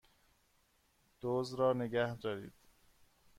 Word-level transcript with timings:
دزد 1.21 1.59
را 1.59 1.73
نگهدارید! 1.73 2.53